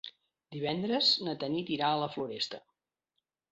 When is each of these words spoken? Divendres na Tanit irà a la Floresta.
Divendres 0.55 1.09
na 1.27 1.35
Tanit 1.45 1.71
irà 1.77 1.91
a 1.91 2.01
la 2.07 2.11
Floresta. 2.17 2.65